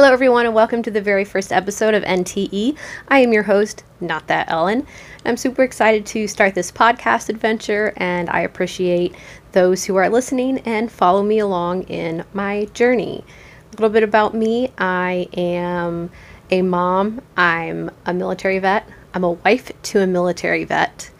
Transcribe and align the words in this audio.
Hello, 0.00 0.14
everyone, 0.14 0.46
and 0.46 0.54
welcome 0.54 0.82
to 0.82 0.90
the 0.90 1.02
very 1.02 1.26
first 1.26 1.52
episode 1.52 1.92
of 1.92 2.02
NTE. 2.04 2.74
I 3.08 3.18
am 3.18 3.34
your 3.34 3.42
host, 3.42 3.84
Not 4.00 4.28
That 4.28 4.50
Ellen. 4.50 4.86
I'm 5.26 5.36
super 5.36 5.62
excited 5.62 6.06
to 6.06 6.26
start 6.26 6.54
this 6.54 6.72
podcast 6.72 7.28
adventure, 7.28 7.92
and 7.98 8.30
I 8.30 8.40
appreciate 8.40 9.14
those 9.52 9.84
who 9.84 9.96
are 9.96 10.08
listening 10.08 10.60
and 10.60 10.90
follow 10.90 11.22
me 11.22 11.38
along 11.38 11.82
in 11.82 12.24
my 12.32 12.64
journey. 12.72 13.22
A 13.66 13.70
little 13.72 13.90
bit 13.90 14.02
about 14.02 14.32
me 14.32 14.72
I 14.78 15.28
am 15.36 16.10
a 16.50 16.62
mom, 16.62 17.20
I'm 17.36 17.90
a 18.06 18.14
military 18.14 18.58
vet, 18.58 18.88
I'm 19.12 19.24
a 19.24 19.32
wife 19.32 19.70
to 19.82 20.00
a 20.00 20.06
military 20.06 20.64
vet, 20.64 21.10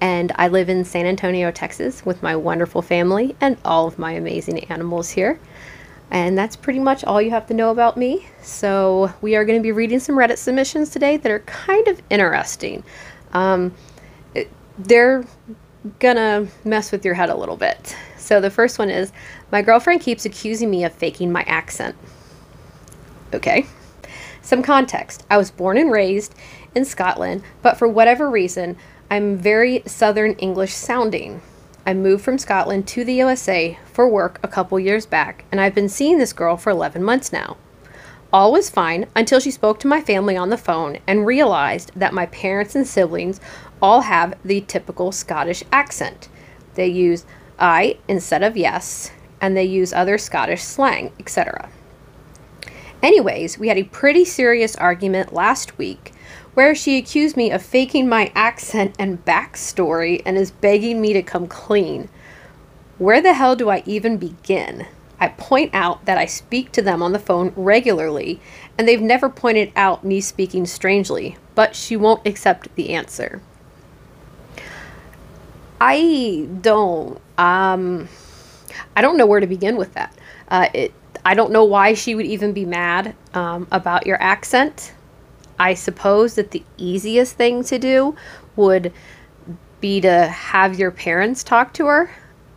and 0.00 0.32
I 0.34 0.48
live 0.48 0.68
in 0.68 0.84
San 0.84 1.06
Antonio, 1.06 1.52
Texas 1.52 2.04
with 2.04 2.20
my 2.20 2.34
wonderful 2.34 2.82
family 2.82 3.36
and 3.40 3.58
all 3.64 3.86
of 3.86 3.96
my 3.96 4.10
amazing 4.10 4.64
animals 4.64 5.10
here. 5.10 5.38
And 6.10 6.38
that's 6.38 6.54
pretty 6.54 6.78
much 6.78 7.02
all 7.04 7.20
you 7.20 7.30
have 7.30 7.46
to 7.46 7.54
know 7.54 7.70
about 7.70 7.96
me. 7.96 8.26
So, 8.42 9.12
we 9.20 9.36
are 9.36 9.44
going 9.44 9.58
to 9.58 9.62
be 9.62 9.72
reading 9.72 9.98
some 9.98 10.16
Reddit 10.16 10.38
submissions 10.38 10.90
today 10.90 11.16
that 11.16 11.30
are 11.30 11.40
kind 11.40 11.88
of 11.88 12.00
interesting. 12.10 12.84
Um, 13.32 13.74
it, 14.34 14.48
they're 14.78 15.24
gonna 15.98 16.48
mess 16.64 16.92
with 16.92 17.04
your 17.04 17.14
head 17.14 17.30
a 17.30 17.36
little 17.36 17.56
bit. 17.56 17.96
So, 18.16 18.40
the 18.40 18.50
first 18.50 18.78
one 18.78 18.90
is 18.90 19.12
My 19.50 19.62
girlfriend 19.62 20.00
keeps 20.00 20.24
accusing 20.24 20.70
me 20.70 20.84
of 20.84 20.92
faking 20.92 21.30
my 21.32 21.42
accent. 21.42 21.96
Okay. 23.32 23.66
Some 24.40 24.62
context 24.62 25.24
I 25.30 25.36
was 25.36 25.50
born 25.50 25.78
and 25.78 25.90
raised 25.90 26.34
in 26.74 26.84
Scotland, 26.84 27.42
but 27.62 27.76
for 27.78 27.88
whatever 27.88 28.30
reason, 28.30 28.76
I'm 29.10 29.36
very 29.36 29.82
Southern 29.86 30.34
English 30.34 30.72
sounding. 30.72 31.40
I 31.86 31.92
moved 31.92 32.24
from 32.24 32.38
Scotland 32.38 32.86
to 32.88 33.04
the 33.04 33.12
USA 33.14 33.78
for 33.84 34.08
work 34.08 34.40
a 34.42 34.48
couple 34.48 34.80
years 34.80 35.04
back, 35.04 35.44
and 35.52 35.60
aye've 35.60 35.74
been 35.74 35.90
seeing 35.90 36.16
this 36.16 36.32
girl 36.32 36.56
for 36.56 36.70
11 36.70 37.02
months 37.02 37.30
now. 37.30 37.58
All 38.32 38.52
was 38.52 38.70
fine 38.70 39.06
until 39.14 39.38
she 39.38 39.50
spoke 39.50 39.78
to 39.80 39.86
my 39.86 40.00
family 40.00 40.34
on 40.34 40.48
the 40.48 40.56
phone 40.56 40.98
and 41.06 41.26
realized 41.26 41.92
that 41.94 42.14
my 42.14 42.24
parents 42.26 42.74
and 42.74 42.86
siblings 42.86 43.38
all 43.82 44.00
have 44.00 44.34
the 44.42 44.62
typical 44.62 45.12
Scottish 45.12 45.62
accent. 45.70 46.30
They 46.74 46.88
use 46.88 47.26
I 47.58 47.98
instead 48.08 48.42
of 48.42 48.56
yes, 48.56 49.12
and 49.38 49.54
they 49.54 49.64
use 49.64 49.92
other 49.92 50.16
Scottish 50.16 50.62
slang, 50.62 51.12
etc. 51.20 51.68
Anyways, 53.02 53.58
we 53.58 53.68
had 53.68 53.76
a 53.76 53.84
pretty 53.84 54.24
serious 54.24 54.74
argument 54.76 55.34
last 55.34 55.76
week 55.76 56.13
where 56.54 56.74
she 56.74 56.96
accused 56.96 57.36
me 57.36 57.50
of 57.50 57.62
faking 57.62 58.08
my 58.08 58.32
accent 58.34 58.94
and 58.98 59.24
backstory 59.24 60.22
and 60.24 60.38
is 60.38 60.50
begging 60.50 61.00
me 61.00 61.12
to 61.12 61.22
come 61.22 61.46
clean. 61.46 62.08
Where 62.98 63.20
the 63.20 63.34
hell 63.34 63.56
do 63.56 63.68
I 63.68 63.82
even 63.86 64.16
begin? 64.16 64.86
I 65.18 65.28
point 65.28 65.70
out 65.74 66.04
that 66.04 66.18
I 66.18 66.26
speak 66.26 66.72
to 66.72 66.82
them 66.82 67.02
on 67.02 67.12
the 67.12 67.18
phone 67.18 67.52
regularly, 67.56 68.40
and 68.76 68.86
they've 68.86 69.00
never 69.00 69.28
pointed 69.28 69.72
out 69.74 70.04
me 70.04 70.20
speaking 70.20 70.66
strangely, 70.66 71.36
but 71.54 71.74
she 71.74 71.96
won't 71.96 72.26
accept 72.26 72.74
the 72.74 72.90
answer. 72.90 73.40
I 75.80 76.48
don't, 76.60 77.20
um, 77.36 78.08
I 78.96 79.02
don't 79.02 79.16
know 79.16 79.26
where 79.26 79.40
to 79.40 79.46
begin 79.46 79.76
with 79.76 79.94
that. 79.94 80.16
Uh, 80.48 80.68
it, 80.72 80.94
I 81.24 81.34
don't 81.34 81.52
know 81.52 81.64
why 81.64 81.94
she 81.94 82.14
would 82.14 82.26
even 82.26 82.52
be 82.52 82.64
mad 82.64 83.14
um, 83.32 83.66
about 83.72 84.06
your 84.06 84.20
accent. 84.22 84.92
I 85.58 85.74
suppose 85.74 86.34
that 86.34 86.50
the 86.50 86.62
easiest 86.76 87.36
thing 87.36 87.62
to 87.64 87.78
do 87.78 88.16
would 88.56 88.92
be 89.80 90.00
to 90.00 90.26
have 90.26 90.78
your 90.78 90.90
parents 90.90 91.44
talk 91.44 91.74
to 91.74 91.86
her. 91.86 92.10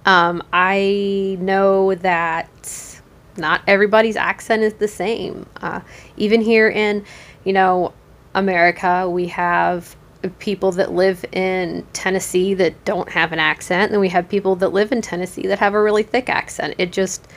Um, 0.05 0.41
I 0.53 1.37
know 1.39 1.95
that 1.95 2.99
not 3.35 3.61
everybody's 3.67 4.15
accent 4.15 4.63
is 4.63 4.73
the 4.75 4.87
same. 4.87 5.45
Uh, 5.57 5.81
even 6.15 6.41
here 6.41 6.69
in, 6.69 7.05
you 7.43 7.53
know, 7.53 7.93
America, 8.33 9.09
we 9.09 9.27
have 9.27 9.95
people 10.39 10.71
that 10.73 10.93
live 10.93 11.23
in 11.31 11.85
Tennessee 11.93 12.53
that 12.55 12.83
don't 12.85 13.09
have 13.09 13.31
an 13.31 13.39
accent, 13.39 13.91
and 13.91 14.01
we 14.01 14.09
have 14.09 14.27
people 14.27 14.55
that 14.57 14.69
live 14.69 14.91
in 14.91 15.01
Tennessee 15.01 15.47
that 15.47 15.59
have 15.59 15.73
a 15.73 15.81
really 15.81 16.03
thick 16.03 16.29
accent. 16.29 16.75
It 16.77 16.91
just 16.91 17.27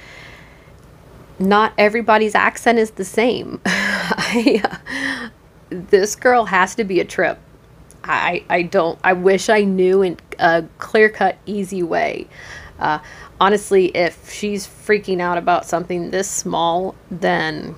not 1.39 1.73
everybody's 1.79 2.35
accent 2.35 2.79
is 2.79 2.93
the 2.93 3.05
same. 3.05 3.61
I, 3.67 5.20
this 5.71 6.17
girl 6.17 6.45
has 6.45 6.75
to 6.75 6.85
be 6.85 7.01
a 7.01 7.05
trip. 7.05 7.39
I, 8.05 8.45
I 8.49 8.63
don't, 8.63 8.99
I 9.05 9.13
wish 9.13 9.49
I 9.49 9.63
knew 9.63 10.03
in 10.03 10.19
a 10.39 10.65
clear 10.79 11.09
cut, 11.09 11.39
easy 11.47 11.83
way. 11.83 12.29
Uh, 12.79 12.99
honestly, 13.41 13.87
if 13.97 14.31
she's 14.31 14.67
freaking 14.67 15.21
out 15.21 15.39
about 15.39 15.67
something 15.67 16.11
this 16.11 16.29
small, 16.29 16.95
then 17.11 17.75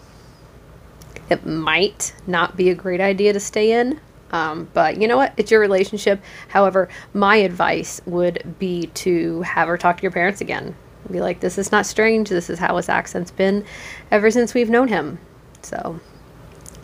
it 1.29 1.45
might 1.45 2.15
not 2.27 2.57
be 2.57 2.71
a 2.71 2.75
great 2.75 3.01
idea 3.01 3.33
to 3.33 3.41
stay 3.41 3.73
in. 3.73 4.01
Um, 4.31 4.69
but 4.73 5.01
you 5.01 5.09
know 5.09 5.17
what? 5.17 5.35
It's 5.37 5.51
your 5.51 5.61
relationship. 5.61 6.23
However, 6.49 6.89
my 7.13 7.37
advice 7.37 8.01
would 8.07 8.57
be 8.59 8.87
to 8.95 9.43
have 9.43 9.69
her 9.69 9.77
talk 9.77 9.99
to 9.99 10.03
your 10.03 10.13
parents 10.13 10.41
again. 10.41 10.75
Be 11.11 11.21
like, 11.21 11.41
this 11.41 11.59
is 11.59 11.73
not 11.73 11.85
strange. 11.85 12.31
This 12.31 12.49
is 12.49 12.59
how 12.59 12.77
his 12.77 12.89
accent's 12.89 13.31
been 13.31 13.65
ever 14.11 14.31
since 14.31 14.55
we've 14.55 14.71
known 14.71 14.89
him. 14.89 15.19
So 15.63 16.01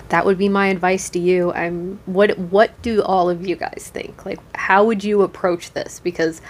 that 0.09 0.25
would 0.25 0.39
be 0.39 0.49
my 0.49 0.69
advice 0.69 1.11
to 1.11 1.19
you. 1.19 1.53
I'm 1.53 2.01
what 2.07 2.39
what 2.39 2.81
do 2.83 3.03
all 3.03 3.29
of 3.29 3.47
you 3.47 3.57
guys 3.57 3.91
think? 3.93 4.25
Like 4.25 4.41
how 4.57 4.85
would 4.85 5.05
you 5.05 5.23
approach 5.23 5.73
this 5.73 6.01
because 6.01 6.41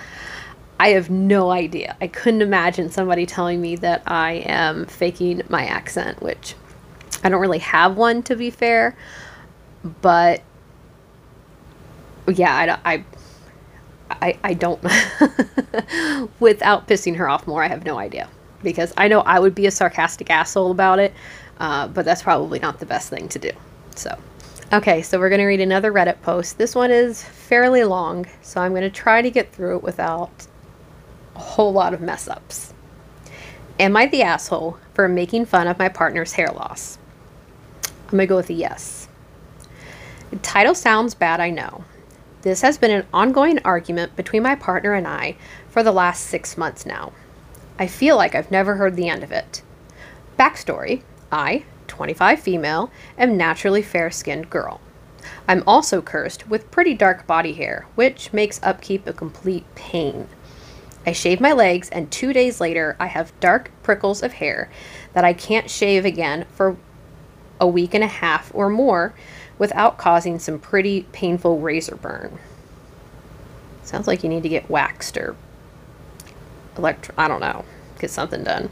I 0.81 0.91
have 0.91 1.11
no 1.11 1.51
idea. 1.51 1.97
I 2.01 2.07
couldn't 2.07 2.43
imagine 2.43 2.91
somebody 2.91 3.27
telling 3.27 3.61
me 3.61 3.75
that 3.77 4.03
I 4.07 4.45
am 4.47 4.87
faking 4.87 5.43
my 5.49 5.67
accent, 5.67 6.23
which 6.23 6.55
I 7.25 7.29
don't 7.29 7.41
really 7.41 7.59
have 7.59 7.97
one 7.97 8.23
to 8.25 8.37
be 8.37 8.51
fair, 8.51 8.97
but 10.03 10.41
yeah, 12.29 12.79
I, 12.85 12.95
I 12.95 13.05
I, 14.11 14.39
I 14.43 14.55
don't 14.55 14.83
without 16.41 16.89
pissing 16.89 17.17
her 17.17 17.29
off 17.29 17.47
more 17.47 17.63
i 17.63 17.69
have 17.69 17.85
no 17.85 17.99
idea 17.99 18.29
because 18.63 18.93
i 18.97 19.07
know 19.07 19.21
i 19.21 19.39
would 19.39 19.55
be 19.55 19.67
a 19.67 19.71
sarcastic 19.71 20.31
asshole 20.31 20.71
about 20.71 20.99
it 20.99 21.13
uh, 21.59 21.89
but 21.89 22.05
that's 22.05 22.23
probably 22.23 22.59
not 22.59 22.79
the 22.79 22.87
best 22.87 23.11
thing 23.11 23.29
to 23.29 23.39
do. 23.39 23.51
So, 23.95 24.17
okay, 24.73 25.03
so 25.03 25.19
we're 25.19 25.29
going 25.29 25.41
to 25.41 25.47
read 25.47 25.61
another 25.61 25.93
Reddit 25.93 26.23
post. 26.23 26.59
This 26.59 26.75
one 26.75 26.91
is 26.91 27.23
fairly 27.23 27.85
long, 27.85 28.27
so 28.43 28.61
I'm 28.61 28.73
going 28.73 28.83
to 28.83 28.91
try 28.91 29.23
to 29.23 29.31
get 29.31 29.53
through 29.53 29.77
it 29.77 29.83
without 29.83 30.47
a 31.35 31.41
whole 31.41 31.73
lot 31.73 31.95
of 31.95 32.01
mess 32.01 32.29
ups. 32.29 32.73
Am 33.81 33.97
I 33.97 34.07
the 34.07 34.23
asshole 34.23 34.79
for 34.95 35.09
making 35.09 35.47
fun 35.47 35.69
of 35.69 35.79
my 35.79 35.89
partner's 35.89 36.33
hair 36.33 36.49
loss? 36.49 36.99
I'm 37.85 38.13
going 38.13 38.23
to 38.23 38.27
go 38.27 38.37
with 38.37 38.51
a 38.51 38.55
yes. 38.55 39.09
The 40.31 40.37
title 40.37 40.75
sounds 40.75 41.15
bad, 41.15 41.41
I 41.41 41.51
know. 41.51 41.85
This 42.43 42.63
has 42.63 42.79
been 42.79 42.91
an 42.91 43.07
ongoing 43.13 43.59
argument 43.65 44.15
between 44.17 44.43
my 44.43 44.55
partner 44.55 44.95
and 44.95 45.07
I 45.07 45.37
for 45.69 45.83
the 45.83 45.93
last 45.93 46.25
six 46.25 46.57
months 46.57 46.87
now. 46.87 47.13
I 47.79 47.87
feel 47.87 48.17
like 48.17 48.35
I've 48.35 48.51
never 48.51 48.77
heard 48.77 48.97
the 48.97 49.09
end 49.09 49.23
of 49.23 49.33
it. 49.33 49.63
Backstory 50.39 51.03
I, 51.31 51.65
25 51.87 52.41
female, 52.41 52.91
am 53.17 53.37
naturally 53.37 53.83
fair 53.83 54.11
skinned 54.11 54.51
girl. 54.51 54.81
I'm 55.47 55.63
also 55.67 56.01
cursed 56.01 56.49
with 56.49 56.71
pretty 56.71 56.95
dark 56.95 57.27
body 57.27 57.53
hair, 57.55 57.87
which 57.95 58.33
makes 58.33 58.61
upkeep 58.63 59.07
a 59.07 59.13
complete 59.13 59.65
pain. 59.75 60.29
I 61.07 61.13
shave 61.13 61.41
my 61.41 61.53
legs, 61.53 61.89
and 61.91 62.11
two 62.11 62.33
days 62.33 62.61
later, 62.61 62.97
I 63.01 63.07
have 63.07 63.39
dark 63.41 63.71
prickles 63.83 64.23
of 64.23 64.35
hair 64.35 64.71
that 65.15 65.25
I 65.25 65.33
can't 65.33 65.71
shave 65.71 66.05
again 66.05 66.47
for 66.53 66.77
a 67.61 67.67
week 67.67 67.95
and 67.95 68.05
a 68.05 68.09
half 68.09 68.55
or 68.55 68.69
more 68.69 69.15
without 69.59 69.99
causing 69.99 70.39
some 70.39 70.59
pretty 70.59 71.03
painful 71.13 71.61
razor 71.61 71.97
burn. 71.97 72.39
Sounds 73.83 74.07
like 74.07 74.23
you 74.23 74.29
need 74.29 74.43
to 74.43 74.49
get 74.49 74.69
waxed 74.69 75.17
or 75.17 75.35
electro, 76.77 77.15
I 77.17 77.27
don't 77.27 77.41
know, 77.41 77.65
get 77.99 78.11
something 78.11 78.45
done. 78.45 78.71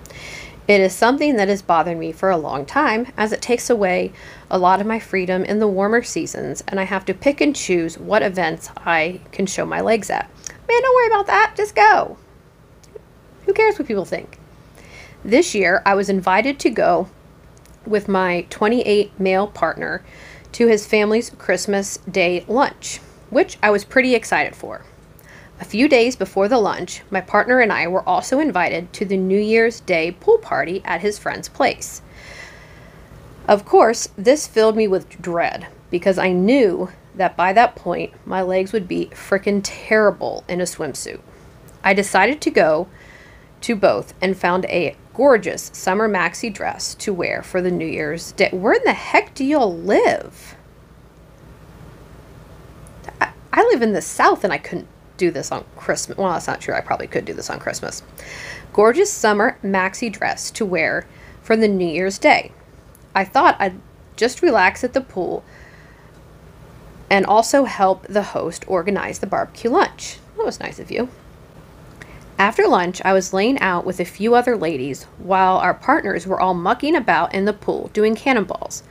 It 0.68 0.80
is 0.80 0.92
something 0.92 1.36
that 1.36 1.46
has 1.46 1.62
bothered 1.62 1.96
me 1.96 2.10
for 2.10 2.28
a 2.28 2.36
long 2.36 2.66
time, 2.66 3.06
as 3.16 3.30
it 3.30 3.40
takes 3.40 3.70
away 3.70 4.12
a 4.50 4.58
lot 4.58 4.80
of 4.80 4.86
my 4.86 4.98
freedom 4.98 5.44
in 5.44 5.60
the 5.60 5.68
warmer 5.68 6.02
seasons, 6.02 6.64
and 6.66 6.80
I 6.80 6.84
have 6.84 7.04
to 7.04 7.14
pick 7.14 7.40
and 7.40 7.54
choose 7.54 7.96
what 7.96 8.22
events 8.22 8.70
I 8.78 9.20
can 9.30 9.46
show 9.46 9.64
my 9.64 9.80
legs 9.80 10.10
at. 10.10 10.28
Man, 10.68 10.82
don't 10.82 10.94
worry 10.94 11.06
about 11.06 11.28
that, 11.28 11.54
just 11.56 11.76
go. 11.76 12.18
Who 13.44 13.52
cares 13.52 13.78
what 13.78 13.86
people 13.86 14.04
think? 14.04 14.40
This 15.24 15.54
year, 15.54 15.82
I 15.86 15.94
was 15.94 16.08
invited 16.08 16.58
to 16.60 16.70
go 16.70 17.08
with 17.86 18.08
my 18.08 18.44
28 18.50 19.20
male 19.20 19.46
partner 19.46 20.02
to 20.50 20.66
his 20.66 20.84
family's 20.84 21.30
Christmas 21.30 21.98
Day 22.10 22.44
lunch, 22.48 22.98
which 23.30 23.56
I 23.62 23.70
was 23.70 23.84
pretty 23.84 24.16
excited 24.16 24.56
for. 24.56 24.82
A 25.58 25.64
few 25.64 25.88
days 25.88 26.16
before 26.16 26.48
the 26.48 26.58
lunch, 26.58 27.02
my 27.10 27.22
partner 27.22 27.60
and 27.60 27.72
I 27.72 27.86
were 27.88 28.06
also 28.06 28.40
invited 28.40 28.92
to 28.92 29.06
the 29.06 29.16
New 29.16 29.38
Year's 29.40 29.80
Day 29.80 30.10
pool 30.12 30.36
party 30.38 30.82
at 30.84 31.00
his 31.00 31.18
friend's 31.18 31.48
place. 31.48 32.02
Of 33.48 33.64
course, 33.64 34.08
this 34.18 34.46
filled 34.46 34.76
me 34.76 34.86
with 34.86 35.22
dread 35.22 35.68
because 35.90 36.18
I 36.18 36.32
knew 36.32 36.90
that 37.14 37.36
by 37.36 37.54
that 37.54 37.74
point 37.74 38.12
my 38.26 38.42
legs 38.42 38.72
would 38.72 38.86
be 38.86 39.06
frickin' 39.14 39.62
terrible 39.64 40.44
in 40.46 40.60
a 40.60 40.64
swimsuit. 40.64 41.20
I 41.82 41.94
decided 41.94 42.40
to 42.42 42.50
go 42.50 42.88
to 43.62 43.76
both 43.76 44.12
and 44.20 44.36
found 44.36 44.66
a 44.66 44.94
gorgeous 45.14 45.70
summer 45.72 46.08
maxi 46.08 46.52
dress 46.52 46.94
to 46.96 47.14
wear 47.14 47.42
for 47.42 47.62
the 47.62 47.70
New 47.70 47.86
Year's 47.86 48.32
Day. 48.32 48.50
Where 48.52 48.74
in 48.74 48.84
the 48.84 48.92
heck 48.92 49.34
do 49.34 49.44
y'all 49.44 49.74
live? 49.74 50.54
I, 53.20 53.30
I 53.52 53.62
live 53.62 53.80
in 53.80 53.94
the 53.94 54.02
South 54.02 54.44
and 54.44 54.52
I 54.52 54.58
couldn't 54.58 54.88
do 55.16 55.30
this 55.30 55.52
on 55.52 55.64
Christmas. 55.76 56.18
Well, 56.18 56.32
that's 56.32 56.46
not 56.46 56.60
true. 56.60 56.74
I 56.74 56.80
probably 56.80 57.06
could 57.06 57.24
do 57.24 57.34
this 57.34 57.50
on 57.50 57.58
Christmas. 57.58 58.02
Gorgeous 58.72 59.12
summer 59.12 59.58
maxi 59.62 60.12
dress 60.12 60.50
to 60.52 60.64
wear 60.64 61.06
for 61.42 61.56
the 61.56 61.68
New 61.68 61.88
Year's 61.88 62.18
Day. 62.18 62.52
I 63.14 63.24
thought 63.24 63.56
I'd 63.58 63.80
just 64.16 64.42
relax 64.42 64.84
at 64.84 64.92
the 64.92 65.00
pool 65.00 65.44
and 67.08 67.24
also 67.24 67.64
help 67.64 68.06
the 68.06 68.22
host 68.22 68.64
organize 68.66 69.20
the 69.20 69.26
barbecue 69.26 69.70
lunch. 69.70 70.18
That 70.36 70.44
was 70.44 70.60
nice 70.60 70.78
of 70.78 70.90
you. 70.90 71.08
After 72.38 72.68
lunch, 72.68 73.00
I 73.04 73.14
was 73.14 73.32
laying 73.32 73.58
out 73.60 73.86
with 73.86 73.98
a 73.98 74.04
few 74.04 74.34
other 74.34 74.56
ladies 74.56 75.04
while 75.16 75.56
our 75.56 75.72
partners 75.72 76.26
were 76.26 76.40
all 76.40 76.52
mucking 76.52 76.94
about 76.94 77.34
in 77.34 77.46
the 77.46 77.54
pool 77.54 77.88
doing 77.94 78.14
cannonballs. 78.14 78.82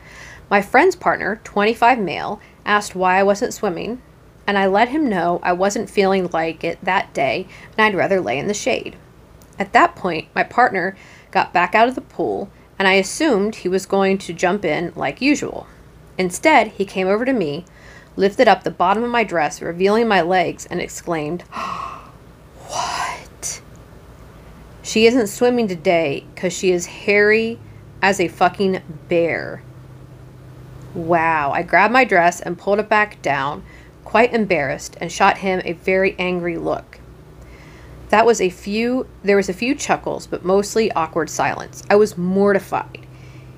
My 0.50 0.62
friend's 0.62 0.95
partner, 0.95 1.39
25 1.44 2.00
male, 2.00 2.39
asked 2.66 2.95
why 2.95 3.19
I 3.19 3.24
wasn't 3.24 3.54
swimming, 3.54 4.01
and 4.47 4.57
I 4.57 4.68
let 4.68 4.89
him 4.89 5.09
know 5.09 5.39
I 5.44 5.53
wasn't 5.53 5.89
feeling 5.89 6.30
like 6.31 6.63
it 6.63 6.80
that 6.83 7.13
day 7.13 7.47
and 7.77 7.86
I'd 7.86 7.97
rather 7.97 8.21
lay 8.21 8.38
in 8.38 8.47
the 8.47 8.53
shade. 8.53 8.95
At 9.57 9.74
that 9.74 9.95
point, 9.95 10.27
my 10.36 10.44
partner 10.44 10.95
got 11.31 11.53
back 11.53 11.75
out 11.75 11.88
of 11.88 11.95
the 11.95 12.01
pool, 12.01 12.50
and 12.77 12.88
I 12.88 12.94
assumed 12.94 13.56
he 13.56 13.69
was 13.69 13.86
going 13.86 14.18
to 14.19 14.33
jump 14.33 14.65
in 14.65 14.92
like 14.95 15.21
usual. 15.21 15.68
Instead, 16.18 16.68
he 16.69 16.86
came 16.86 17.07
over 17.07 17.25
to 17.25 17.33
me, 17.33 17.65
lifted 18.15 18.47
up 18.47 18.63
the 18.63 18.71
bottom 18.71 19.03
of 19.03 19.12
my 19.12 19.24
dress, 19.24 19.62
revealing 19.62 20.07
my 20.07 20.21
legs, 20.21 20.65
and 20.65 20.81
exclaimed, 20.81 21.42
What? 22.68 23.62
She 24.81 25.07
isn't 25.07 25.27
swimming 25.27 25.68
today 25.68 26.25
because 26.33 26.53
she 26.53 26.71
is 26.71 26.86
hairy 26.86 27.59
as 28.01 28.19
a 28.19 28.27
fucking 28.27 28.81
bear. 29.07 29.62
Wow. 30.94 31.51
I 31.51 31.63
grabbed 31.63 31.94
my 31.94 32.06
dress 32.06 32.39
and 32.39 32.57
pulled 32.57 32.80
it 32.80 32.89
back 32.89 33.21
down, 33.21 33.63
quite 34.16 34.34
embarrassed, 34.34 34.96
and 35.02 35.12
shot 35.12 35.40
him 35.40 35.62
a 35.66 35.74
very 35.74 36.16
angry 36.18 36.58
look. 36.58 37.00
That 38.08 38.26
was 38.26 38.40
a 38.40 38.50
few 38.50 39.08
there 39.24 39.36
was 39.36 39.50
a 39.50 39.54
few 39.54 39.76
chuckles, 39.76 40.26
but 40.26 40.46
mostly 40.46 40.90
awkward 40.94 41.30
silence. 41.30 41.84
I 41.90 41.98
was 41.98 42.18
mortified. 42.18 43.06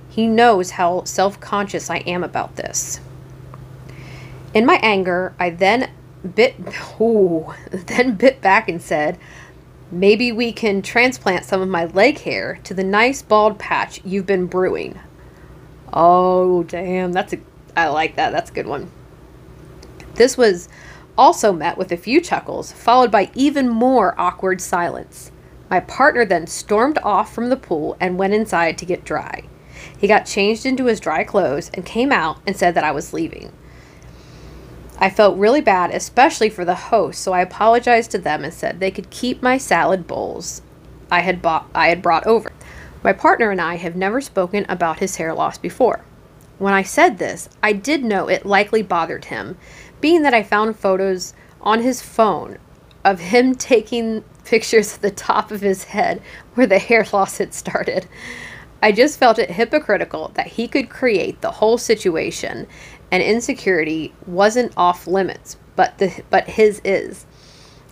He 0.09 0.25
knows 0.25 0.71
how 0.71 1.03
self-conscious 1.03 1.91
I 1.91 1.97
am 1.97 2.23
about 2.23 2.55
this. 2.55 2.99
In 4.55 4.65
my 4.65 4.79
anger, 4.81 5.35
I 5.39 5.51
then 5.51 5.91
bit 6.33 6.55
ooh, 6.99 7.53
then 7.71 8.15
bit 8.15 8.41
back 8.41 8.67
and 8.67 8.81
said, 8.81 9.19
"Maybe 9.91 10.31
we 10.31 10.51
can 10.51 10.81
transplant 10.81 11.45
some 11.45 11.61
of 11.61 11.69
my 11.69 11.85
leg 11.85 12.21
hair 12.21 12.59
to 12.63 12.73
the 12.73 12.83
nice 12.83 13.21
bald 13.21 13.59
patch 13.59 14.01
you've 14.03 14.25
been 14.25 14.47
brewing." 14.47 14.99
Oh, 15.93 16.63
damn, 16.63 17.11
that's 17.11 17.33
a 17.33 17.37
I 17.75 17.89
like 17.89 18.15
that. 18.15 18.31
That's 18.31 18.49
a 18.49 18.53
good 18.55 18.65
one. 18.65 18.89
This 20.17 20.37
was 20.37 20.67
also 21.17 21.51
met 21.51 21.77
with 21.77 21.91
a 21.91 21.97
few 21.97 22.21
chuckles, 22.21 22.71
followed 22.71 23.11
by 23.11 23.31
even 23.33 23.69
more 23.69 24.19
awkward 24.19 24.61
silence. 24.61 25.31
My 25.69 25.79
partner 25.79 26.25
then 26.25 26.47
stormed 26.47 26.97
off 27.03 27.33
from 27.33 27.49
the 27.49 27.57
pool 27.57 27.97
and 27.99 28.17
went 28.17 28.33
inside 28.33 28.77
to 28.77 28.85
get 28.85 29.03
dry. 29.03 29.43
He 29.97 30.07
got 30.07 30.25
changed 30.25 30.65
into 30.65 30.85
his 30.85 30.99
dry 30.99 31.23
clothes 31.23 31.71
and 31.73 31.85
came 31.85 32.11
out 32.11 32.39
and 32.45 32.55
said 32.55 32.73
that 32.75 32.83
I 32.83 32.91
was 32.91 33.13
leaving. 33.13 33.51
I 34.99 35.09
felt 35.09 35.37
really 35.37 35.61
bad, 35.61 35.91
especially 35.91 36.49
for 36.49 36.65
the 36.65 36.75
host, 36.75 37.21
so 37.21 37.31
I 37.31 37.41
apologized 37.41 38.11
to 38.11 38.17
them 38.17 38.43
and 38.43 38.53
said 38.53 38.79
they 38.79 38.91
could 38.91 39.09
keep 39.09 39.43
my 39.43 39.57
salad 39.57 40.07
bowls 40.07 40.61
I 41.11 41.21
had 41.21 41.41
bought 41.41 41.69
I 41.73 41.89
had 41.89 42.01
brought 42.01 42.25
over. 42.25 42.51
My 43.03 43.13
partner 43.13 43.51
and 43.51 43.61
I 43.61 43.75
have 43.75 43.95
never 43.95 44.19
spoken 44.21 44.65
about 44.67 44.99
his 44.99 45.17
hair 45.17 45.33
loss 45.33 45.57
before. 45.57 46.03
When 46.57 46.73
I 46.73 46.81
said 46.81 47.17
this, 47.17 47.49
I 47.61 47.73
did 47.73 48.03
know 48.03 48.27
it 48.27 48.45
likely 48.45 48.81
bothered 48.81 49.25
him, 49.25 49.57
being 50.01 50.21
that 50.23 50.33
I 50.33 50.43
found 50.43 50.77
photos 50.77 51.33
on 51.61 51.81
his 51.81 52.01
phone 52.01 52.57
of 53.03 53.19
him 53.19 53.55
taking 53.55 54.23
pictures 54.45 54.95
of 54.95 55.01
the 55.01 55.11
top 55.11 55.51
of 55.51 55.61
his 55.61 55.85
head 55.85 56.21
where 56.53 56.67
the 56.67 56.79
hair 56.79 57.05
loss 57.11 57.37
had 57.37 57.53
started. 57.53 58.07
I 58.81 58.91
just 58.91 59.17
felt 59.17 59.39
it 59.39 59.51
hypocritical 59.51 60.29
that 60.35 60.47
he 60.47 60.67
could 60.67 60.89
create 60.89 61.41
the 61.41 61.51
whole 61.51 61.77
situation 61.77 62.67
and 63.11 63.23
insecurity 63.23 64.13
wasn't 64.25 64.73
off 64.77 65.07
limits, 65.07 65.57
but 65.75 65.97
the 65.97 66.23
but 66.29 66.47
his 66.47 66.81
is. 66.83 67.25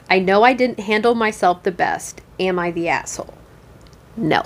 I 0.09 0.19
know 0.19 0.43
I 0.43 0.53
didn't 0.53 0.81
handle 0.81 1.15
myself 1.15 1.63
the 1.63 1.71
best. 1.71 2.21
Am 2.39 2.59
I 2.59 2.71
the 2.71 2.89
asshole? 2.89 3.33
No. 4.15 4.43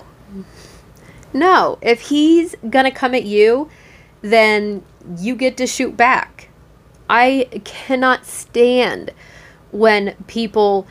No, 1.33 1.77
if 1.81 2.01
he's 2.01 2.55
going 2.69 2.85
to 2.85 2.91
come 2.91 3.13
at 3.13 3.25
you, 3.25 3.69
then 4.21 4.83
you 5.17 5.35
get 5.35 5.57
to 5.57 5.67
shoot 5.67 5.95
back. 5.95 6.48
I 7.09 7.47
cannot 7.63 8.25
stand 8.25 9.11
when 9.71 10.15
people 10.27 10.87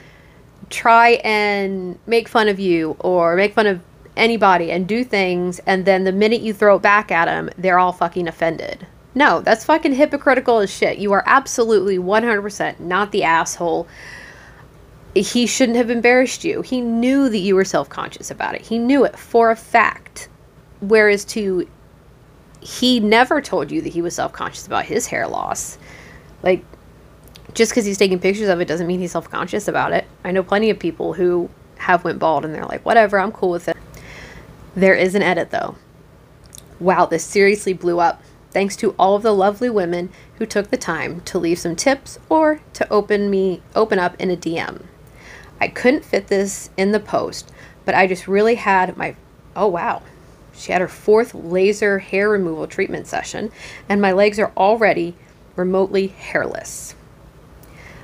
try 0.71 1.13
and 1.25 1.99
make 2.07 2.29
fun 2.29 2.49
of 2.49 2.61
you 2.61 2.97
or 3.01 3.37
make 3.37 3.55
fun 3.55 3.67
of 3.67 3.81
anybody 4.17 4.71
and 4.71 4.87
do 4.87 5.05
things, 5.05 5.61
and 5.61 5.87
then 5.87 6.05
the 6.05 6.13
minute 6.13 6.43
you 6.43 6.53
throw 6.53 6.77
it 6.77 6.83
back 6.83 7.11
at 7.11 7.27
them, 7.27 7.49
they're 7.57 7.79
all 7.79 7.93
fucking 7.93 8.29
offended. 8.29 8.87
No, 9.15 9.41
that's 9.41 9.65
fucking 9.65 9.95
hypocritical 9.95 10.59
as 10.59 10.71
shit. 10.71 10.99
You 10.99 11.13
are 11.13 11.23
absolutely 11.27 11.99
100% 11.99 12.81
not 12.81 13.11
the 13.13 13.25
asshole. 13.25 13.89
He 15.15 15.47
shouldn't 15.47 15.79
have 15.79 15.91
embarrassed 15.91 16.45
you. 16.45 16.63
He 16.63 16.81
knew 16.81 17.29
that 17.29 17.39
you 17.39 17.55
were 17.55 17.65
self 17.65 17.89
conscious 17.89 18.31
about 18.31 18.55
it. 18.55 18.63
He 18.63 18.79
knew 18.79 19.05
it 19.05 19.19
for 19.19 19.51
a 19.51 19.57
fact. 19.57 20.29
Whereas 20.81 21.25
to, 21.27 21.69
he 22.61 23.01
never 23.01 23.41
told 23.41 23.73
you 23.73 23.81
that 23.83 23.93
he 23.93 24.03
was 24.03 24.15
self 24.15 24.33
conscious 24.33 24.67
about 24.67 24.85
his 24.85 25.07
hair 25.07 25.27
loss. 25.27 25.79
Like, 26.43 26.65
just 27.55 27.73
because 27.73 27.85
he's 27.85 27.99
taking 27.99 28.19
pictures 28.19 28.49
of 28.49 28.61
it 28.61 28.69
doesn't 28.69 28.87
mean 28.87 29.01
he's 29.01 29.13
self 29.13 29.31
conscious 29.31 29.69
about 29.69 29.93
it. 29.93 30.07
I 30.25 30.31
know 30.31 30.43
plenty 30.43 30.71
of 30.71 30.79
people 30.79 31.15
who 31.15 31.51
have 31.79 32.05
went 32.05 32.19
bald 32.19 32.45
and 32.45 32.55
they're 32.55 32.65
like, 32.65 32.85
whatever, 32.85 33.19
I'm 33.19 33.33
cool 33.33 33.51
with 33.51 33.69
it. 33.69 33.77
There 34.75 34.95
is 34.95 35.15
an 35.15 35.23
edit 35.23 35.51
though. 35.51 35.77
Wow, 36.79 37.07
this 37.07 37.25
seriously 37.25 37.73
blew 37.73 37.99
up 37.99 38.23
thanks 38.51 38.77
to 38.77 38.95
all 38.99 39.15
of 39.15 39.23
the 39.23 39.35
lovely 39.35 39.71
women 39.71 40.11
who 40.37 40.47
took 40.47 40.71
the 40.71 40.77
time 40.77 41.21
to 41.23 41.39
leave 41.39 41.59
some 41.59 41.77
tips 41.77 42.19
or 42.29 42.61
to 42.75 42.89
open 42.91 43.31
me 43.31 43.63
open 43.75 43.99
up 43.99 44.15
in 44.21 44.31
a 44.31 44.37
DM. 44.37 44.83
I 45.61 45.69
couldn't 45.69 46.05
fit 46.05 46.29
this 46.29 46.71
in 46.77 46.93
the 46.93 47.01
post, 47.01 47.51
but 47.85 47.95
I 47.95 48.07
just 48.07 48.29
really 48.29 48.55
had 48.55 48.97
my 48.97 49.17
oh 49.57 49.67
wow. 49.67 50.03
She 50.55 50.73
had 50.73 50.81
her 50.81 50.89
fourth 50.89 51.35
laser 51.35 51.99
hair 51.99 52.29
removal 52.31 52.67
treatment 52.67 53.07
session 53.07 53.51
and 53.89 54.01
my 54.01 54.13
legs 54.13 54.39
are 54.39 54.53
already 54.57 55.15
remotely 55.59 56.07
hairless. 56.07 56.95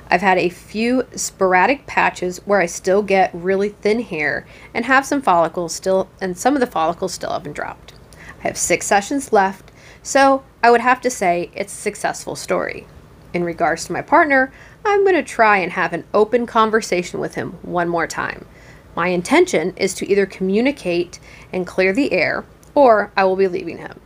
I've 0.07 0.21
had 0.21 0.37
a 0.37 0.49
few 0.49 1.07
sporadic 1.15 1.87
patches 1.87 2.37
where 2.45 2.61
I 2.61 2.67
still 2.67 3.01
get 3.01 3.31
really 3.33 3.69
thin 3.69 4.01
hair 4.01 4.45
and 4.73 4.85
have 4.85 5.05
some 5.05 5.21
follicles 5.21 5.73
still 5.73 6.09
and 6.21 6.37
some 6.37 6.53
of 6.53 6.59
the 6.59 6.67
follicles 6.67 7.13
still 7.13 7.31
haven't 7.31 7.53
dropped. 7.53 7.93
I 8.39 8.47
have 8.47 8.57
6 8.57 8.85
sessions 8.85 9.33
left 9.33 9.71
so 10.03 10.43
I 10.61 10.69
would 10.69 10.81
have 10.81 11.01
to 11.01 11.09
say 11.09 11.49
it's 11.55 11.73
a 11.73 11.77
successful 11.81 12.35
story. 12.35 12.85
In 13.33 13.43
regards 13.43 13.85
to 13.85 13.93
my 13.93 14.03
partner, 14.03 14.53
I'm 14.85 15.03
going 15.03 15.15
to 15.15 15.23
try 15.23 15.57
and 15.57 15.71
have 15.71 15.93
an 15.93 16.05
open 16.13 16.45
conversation 16.45 17.19
with 17.19 17.33
him 17.33 17.53
one 17.63 17.89
more 17.89 18.05
time. 18.05 18.45
My 18.95 19.07
intention 19.07 19.73
is 19.75 19.95
to 19.95 20.07
either 20.07 20.27
communicate 20.27 21.19
and 21.51 21.65
clear 21.65 21.91
the 21.91 22.13
air, 22.13 22.45
or 22.75 23.11
I 23.17 23.25
will 23.25 23.35
be 23.35 23.47
leaving 23.47 23.79
him. 23.79 23.99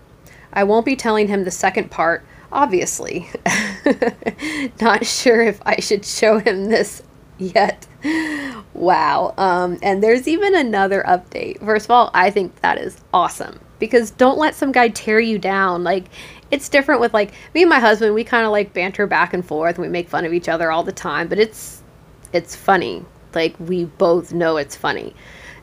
I 0.54 0.64
won't 0.64 0.86
be 0.86 0.96
telling 0.96 1.28
him 1.28 1.44
the 1.44 1.52
second 1.52 1.92
part, 1.92 2.26
obviously. 2.52 3.30
Not 4.82 5.06
sure 5.06 5.42
if 5.42 5.62
I 5.66 5.80
should 5.80 6.06
show 6.06 6.40
him 6.40 6.66
this 6.66 7.04
yet. 7.38 7.88
Wow. 8.74 9.34
Um, 9.38 9.78
and 9.82 10.04
there's 10.04 10.28
even 10.28 10.56
another 10.56 11.04
update. 11.08 11.60
First 11.60 11.86
of 11.86 11.92
all, 11.92 12.12
I 12.14 12.30
think 12.30 12.60
that 12.62 12.78
is 12.78 13.02
awesome 13.14 13.60
because 13.80 14.12
don't 14.12 14.38
let 14.38 14.56
some 14.56 14.72
guy 14.72 14.90
tear 14.90 15.20
you 15.20 15.40
down. 15.40 15.84
Like 15.84 16.06
it's 16.52 16.70
different 16.70 17.02
with 17.02 17.14
like 17.14 17.32
me 17.54 17.62
and 17.64 17.70
my 17.70 17.80
husband, 17.80 18.14
we 18.14 18.24
kind 18.24 18.46
of 18.46 18.52
like 18.52 18.74
banter 18.74 19.08
back 19.08 19.34
and 19.34 19.46
forth 19.46 19.76
and 19.76 19.86
we 19.86 19.90
make 19.90 20.10
fun 20.10 20.26
of 20.26 20.34
each 20.34 20.50
other 20.50 20.72
all 20.72 20.84
the 20.84 20.92
time, 20.92 21.28
but 21.28 21.40
it's 21.40 21.82
it's 22.34 22.56
funny. 22.56 23.04
Like 23.34 23.56
we 23.60 23.86
both 23.86 24.34
know 24.34 24.58
it's 24.58 24.76
funny. 24.76 25.16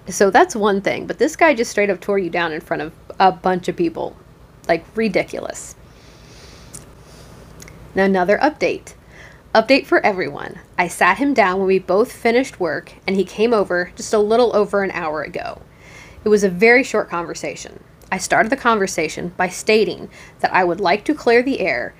So 0.09 0.31
that's 0.31 0.55
one 0.55 0.81
thing, 0.81 1.07
but 1.07 1.19
this 1.19 1.35
guy 1.37 1.55
just 1.55 1.71
straight 1.71 1.91
up 1.91 2.01
tore 2.01 2.19
you 2.19 2.31
down 2.31 2.53
in 2.53 2.61
front 2.61 2.83
of 2.83 2.93
a 3.19 3.33
bunch 3.33 3.69
of 3.69 3.77
people. 3.77 4.17
Like 4.69 4.85
ridiculous. 4.95 5.75
Another 7.97 8.37
update. 8.37 8.93
Update 9.55 9.87
for 9.87 10.05
everyone. 10.05 10.59
I 10.77 10.87
sat 10.87 11.17
him 11.17 11.33
down 11.33 11.59
when 11.59 11.67
we 11.67 11.79
both 11.79 12.13
finished 12.13 12.61
work 12.61 12.93
and 13.07 13.17
he 13.17 13.25
came 13.25 13.55
over 13.55 13.91
just 13.97 14.13
a 14.13 14.19
little 14.19 14.55
over 14.55 14.83
an 14.83 14.91
hour 14.91 15.23
ago. 15.23 15.63
It 16.23 16.29
was 16.29 16.45
a 16.45 16.51
very 16.51 16.83
short 16.83 17.09
conversation. 17.09 17.83
I 18.13 18.19
started 18.19 18.53
the 18.53 18.57
conversation 18.57 19.33
by 19.39 19.49
stating 19.49 20.11
that 20.41 20.53
I 20.53 20.63
would 20.63 20.79
like 20.79 21.07
to 21.07 21.15
clear 21.15 21.43
the 21.43 21.61
air 21.61 21.95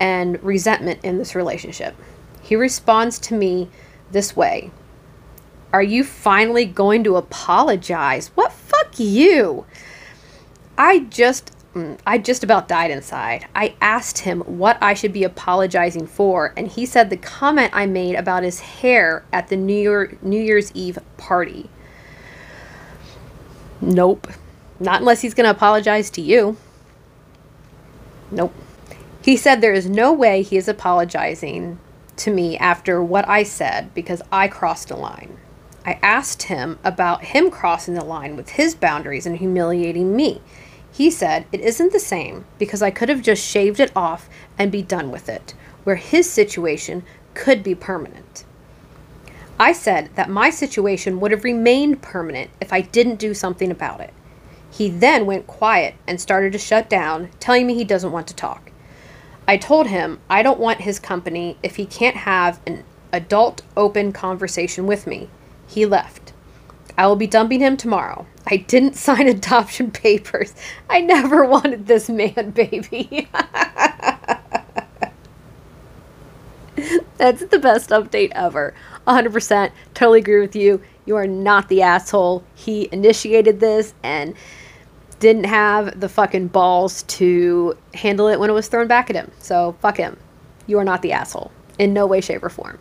and 0.00 0.42
resentment 0.42 1.04
in 1.04 1.18
this 1.18 1.34
relationship. 1.34 1.96
He 2.40 2.56
responds 2.56 3.18
to 3.18 3.34
me 3.34 3.68
this 4.10 4.34
way 4.34 4.70
Are 5.70 5.82
you 5.82 6.02
finally 6.02 6.64
going 6.64 7.04
to 7.04 7.16
apologize? 7.16 8.28
What 8.28 8.52
fuck 8.52 8.98
you? 8.98 9.66
I 10.78 11.00
just 11.00 11.51
Mm, 11.74 11.98
I 12.06 12.18
just 12.18 12.44
about 12.44 12.68
died 12.68 12.90
inside. 12.90 13.46
I 13.54 13.74
asked 13.80 14.18
him 14.18 14.40
what 14.40 14.76
I 14.82 14.92
should 14.92 15.12
be 15.12 15.24
apologizing 15.24 16.06
for, 16.06 16.52
and 16.56 16.68
he 16.68 16.84
said 16.84 17.08
the 17.08 17.16
comment 17.16 17.70
I 17.72 17.86
made 17.86 18.14
about 18.14 18.42
his 18.42 18.60
hair 18.60 19.24
at 19.32 19.48
the 19.48 19.56
New 19.56 19.80
Year 19.80 20.18
New 20.20 20.40
Year's 20.40 20.70
Eve 20.72 20.98
party. 21.16 21.70
Nope. 23.80 24.28
Not 24.78 25.00
unless 25.00 25.22
he's 25.22 25.34
going 25.34 25.44
to 25.44 25.50
apologize 25.50 26.10
to 26.10 26.20
you. 26.20 26.56
Nope. 28.30 28.54
He 29.22 29.36
said 29.36 29.60
there 29.60 29.72
is 29.72 29.88
no 29.88 30.12
way 30.12 30.42
he 30.42 30.56
is 30.56 30.68
apologizing 30.68 31.78
to 32.16 32.30
me 32.30 32.58
after 32.58 33.02
what 33.02 33.26
I 33.28 33.44
said 33.44 33.94
because 33.94 34.20
I 34.30 34.48
crossed 34.48 34.90
a 34.90 34.96
line. 34.96 35.38
I 35.86 35.98
asked 36.02 36.44
him 36.44 36.78
about 36.84 37.24
him 37.24 37.50
crossing 37.50 37.94
the 37.94 38.04
line 38.04 38.36
with 38.36 38.50
his 38.50 38.74
boundaries 38.74 39.26
and 39.26 39.38
humiliating 39.38 40.14
me. 40.14 40.40
He 40.92 41.10
said 41.10 41.46
it 41.50 41.60
isn't 41.60 41.92
the 41.92 41.98
same 41.98 42.44
because 42.58 42.82
I 42.82 42.90
could 42.90 43.08
have 43.08 43.22
just 43.22 43.42
shaved 43.42 43.80
it 43.80 43.90
off 43.96 44.28
and 44.58 44.70
be 44.70 44.82
done 44.82 45.10
with 45.10 45.28
it, 45.28 45.54
where 45.84 45.96
his 45.96 46.30
situation 46.30 47.02
could 47.34 47.62
be 47.62 47.74
permanent. 47.74 48.44
I 49.58 49.72
said 49.72 50.10
that 50.16 50.28
my 50.28 50.50
situation 50.50 51.18
would 51.20 51.30
have 51.30 51.44
remained 51.44 52.02
permanent 52.02 52.50
if 52.60 52.72
I 52.72 52.82
didn't 52.82 53.18
do 53.18 53.32
something 53.32 53.70
about 53.70 54.00
it. 54.00 54.12
He 54.70 54.90
then 54.90 55.26
went 55.26 55.46
quiet 55.46 55.94
and 56.06 56.20
started 56.20 56.52
to 56.52 56.58
shut 56.58 56.88
down, 56.88 57.30
telling 57.40 57.66
me 57.66 57.74
he 57.74 57.84
doesn't 57.84 58.12
want 58.12 58.26
to 58.28 58.36
talk. 58.36 58.70
I 59.48 59.56
told 59.56 59.86
him 59.86 60.20
I 60.30 60.42
don't 60.42 60.60
want 60.60 60.82
his 60.82 60.98
company 60.98 61.56
if 61.62 61.76
he 61.76 61.86
can't 61.86 62.16
have 62.16 62.60
an 62.66 62.84
adult, 63.12 63.62
open 63.76 64.12
conversation 64.12 64.86
with 64.86 65.06
me. 65.06 65.28
He 65.66 65.84
left. 65.84 66.21
I 66.96 67.06
will 67.06 67.16
be 67.16 67.26
dumping 67.26 67.60
him 67.60 67.76
tomorrow. 67.76 68.26
I 68.46 68.56
didn't 68.58 68.96
sign 68.96 69.28
adoption 69.28 69.90
papers. 69.90 70.54
I 70.88 71.00
never 71.00 71.44
wanted 71.48 71.86
this 71.86 72.08
man, 72.08 72.50
baby. 72.50 73.28
That's 77.16 77.44
the 77.46 77.58
best 77.58 77.90
update 77.90 78.32
ever. 78.32 78.74
100%. 79.06 79.70
Totally 79.94 80.18
agree 80.20 80.40
with 80.40 80.56
you. 80.56 80.82
You 81.04 81.16
are 81.16 81.26
not 81.26 81.68
the 81.68 81.82
asshole. 81.82 82.44
He 82.54 82.88
initiated 82.92 83.60
this 83.60 83.94
and 84.02 84.34
didn't 85.20 85.44
have 85.44 86.00
the 86.00 86.08
fucking 86.08 86.48
balls 86.48 87.04
to 87.04 87.76
handle 87.94 88.26
it 88.26 88.40
when 88.40 88.50
it 88.50 88.54
was 88.54 88.66
thrown 88.68 88.88
back 88.88 89.08
at 89.08 89.16
him. 89.16 89.30
So 89.38 89.76
fuck 89.80 89.96
him. 89.96 90.16
You 90.66 90.78
are 90.78 90.84
not 90.84 91.02
the 91.02 91.12
asshole 91.12 91.52
in 91.78 91.92
no 91.92 92.06
way, 92.06 92.20
shape, 92.20 92.42
or 92.42 92.48
form. 92.48 92.78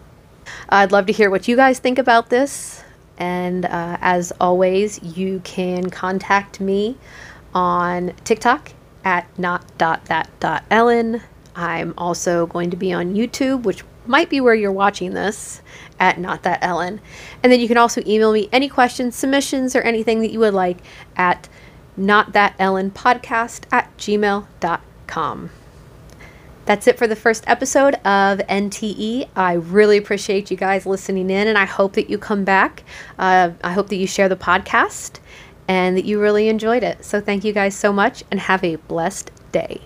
I'd 0.70 0.92
love 0.92 1.06
to 1.08 1.14
hear 1.14 1.30
what 1.30 1.48
you 1.48 1.56
guys 1.56 1.80
think 1.80 1.98
about 2.00 2.30
this. 2.30 2.81
And 3.22 3.66
uh, 3.66 3.98
as 4.02 4.34
always, 4.42 5.00
you 5.04 5.42
can 5.44 5.92
contact 5.92 6.60
me 6.60 6.98
on 7.54 8.14
TikTok 8.24 8.72
at 9.06 9.28
not.that.ellen. 9.38 11.22
I'm 11.56 11.94
also 12.00 12.48
going 12.48 12.72
to 12.72 12.78
be 12.78 12.92
on 12.92 13.14
YouTube, 13.14 13.62
which 13.62 13.84
might 14.08 14.32
be 14.32 14.42
where 14.42 14.56
you're 14.56 14.72
watching 14.72 15.14
this 15.14 15.62
at 16.00 16.20
not 16.20 16.42
that 16.42 16.58
ellen 16.64 17.00
and 17.44 17.52
then 17.52 17.60
you 17.60 17.68
can 17.68 17.78
also 17.78 18.02
email 18.08 18.34
me 18.34 18.50
any 18.52 18.68
questions 18.68 19.16
submissions 19.16 19.76
or 19.76 19.82
anything 19.82 20.22
that 20.22 20.32
you 20.32 20.40
would 20.40 20.56
like 20.56 20.80
at 21.16 21.48
not 21.96 22.34
that 22.34 22.56
Ellen 22.58 22.90
podcast 22.90 23.66
at 23.72 23.96
gmail.com. 23.98 25.52
That's 26.72 26.88
it 26.88 26.98
for 26.98 27.06
the 27.06 27.18
first 27.18 27.44
episode 27.48 27.96
of 27.96 28.40
NTE. 28.48 29.28
I 29.36 29.56
really 29.56 29.98
appreciate 29.98 30.50
you 30.50 30.56
guys 30.56 30.86
listening 30.86 31.30
in, 31.30 31.50
and 31.50 31.58
I 31.58 31.66
hope 31.66 31.96
that 31.96 32.10
you 32.10 32.18
come 32.18 32.46
back. 32.46 32.84
Uh, 33.20 33.50
I 33.62 33.74
hope 33.74 33.90
that 33.90 33.98
you 33.98 34.08
share 34.08 34.30
the 34.30 34.38
podcast 34.38 35.20
and 35.68 35.98
that 35.98 36.06
you 36.06 36.22
really 36.22 36.48
enjoyed 36.48 36.82
it. 36.82 37.04
So, 37.04 37.20
thank 37.20 37.44
you 37.44 37.52
guys 37.52 37.76
so 37.76 37.92
much, 37.92 38.24
and 38.32 38.40
have 38.40 38.64
a 38.64 38.78
blessed 38.78 39.32
day. 39.52 39.82